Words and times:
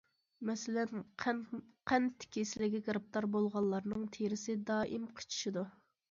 مەسىلەن: 0.49 1.01
قەنت 1.91 2.25
كېسىلىگە 2.37 2.81
گىرىپتار 2.87 3.27
بولغانلارنىڭ 3.35 4.07
تېرىسى 4.17 4.55
دائىم 4.71 5.05
قىچىشىدۇ. 5.21 5.65